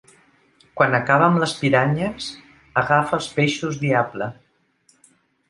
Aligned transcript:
Quan 0.79 0.95
acaba 0.99 1.27
amb 1.31 1.41
les 1.43 1.53
piranyes 1.59 2.31
agafa 2.83 3.15
els 3.19 3.29
peixos 3.37 3.79
diable. 3.85 4.33